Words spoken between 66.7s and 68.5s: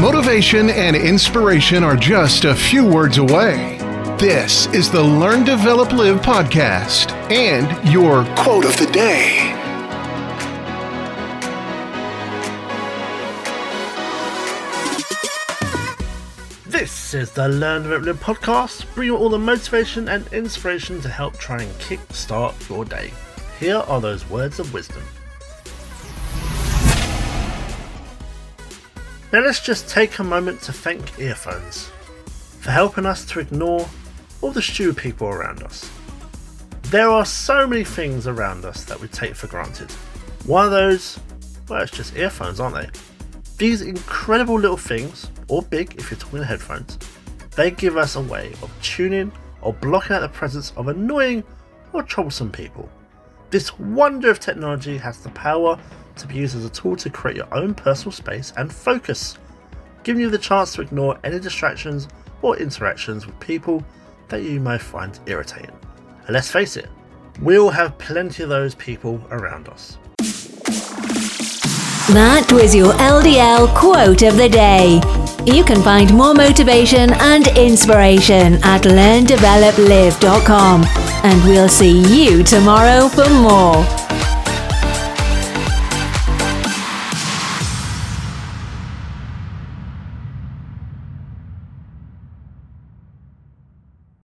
it, we all have plenty of